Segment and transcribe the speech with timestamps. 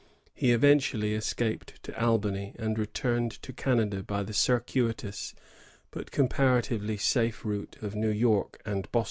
[0.33, 5.35] He eventually escaped to Albany, and returned to Canada by the circuitous
[5.91, 8.99] but comparatively safe route of New York and Boston.